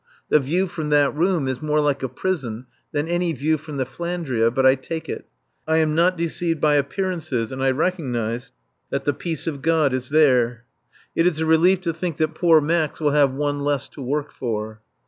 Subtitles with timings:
[0.29, 3.85] The view from that room is more like a prison than any view from the
[3.85, 5.27] "Flandria," but I take it.
[5.67, 8.51] I am not deceived by appearances, and I recognize
[8.89, 10.63] that the peace of God is there.
[11.15, 14.31] It is a relief to think that poor Max will have one less to work
[14.31, 14.81] for.